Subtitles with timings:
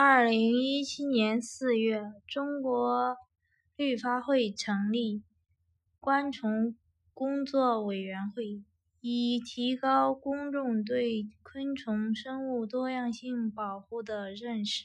[0.00, 3.16] 二零一七年四月，中国
[3.74, 5.24] 绿发会成立
[5.98, 6.76] 昆虫
[7.12, 8.62] 工作委员会，
[9.00, 14.84] 以提高公众对昆虫生物多样性保护的认识，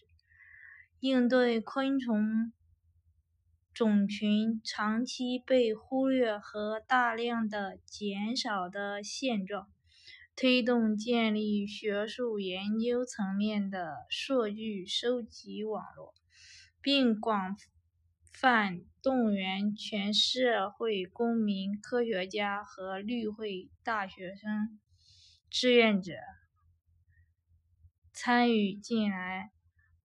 [1.00, 2.52] 应对昆虫
[3.72, 9.68] 种群长期被忽略和大量的减少的现状。
[10.36, 16.16] 推动建立学术研究层面的数据收集网络，
[16.82, 17.56] 并广
[18.32, 24.80] 泛动员全社会公民、科学家和绿会大学生
[25.52, 26.14] 志愿者
[28.12, 29.52] 参与进来。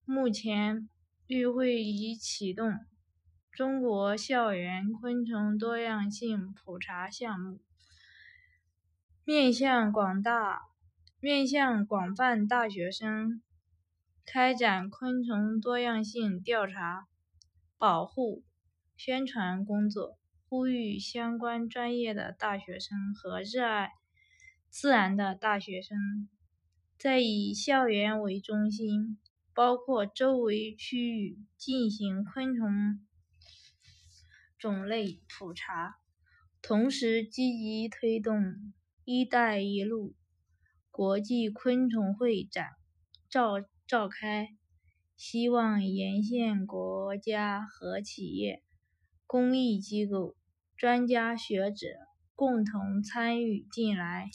[0.05, 0.91] 目前，
[1.27, 2.75] 绿会已启动
[3.51, 7.61] 中国校园昆虫多样性普查项目。
[9.29, 10.63] 面向广大、
[11.21, 13.43] 面向广泛大学生
[14.25, 17.07] 开展昆虫多样性调查、
[17.77, 18.43] 保护、
[18.97, 23.91] 宣传工作，呼吁相关专业的大学生和热爱
[24.71, 26.27] 自然的大学生，
[26.99, 29.19] 在以校园为中心，
[29.53, 33.07] 包括周围区域进行昆虫
[34.59, 35.99] 种类普查，
[36.63, 38.73] 同时积极推动。
[39.11, 40.15] “一带一路”
[40.93, 42.67] 国际昆虫会展
[43.31, 43.55] 召
[43.87, 44.51] 召开，
[45.17, 48.63] 希望沿线国家和企业、
[49.27, 50.37] 公益机构、
[50.77, 51.87] 专家学者
[52.35, 54.29] 共同参与进来。